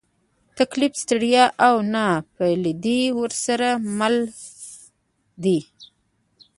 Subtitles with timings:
[0.57, 4.15] تکلیف، ستړیا، او نابلدي ورسره مل
[5.43, 5.59] دي.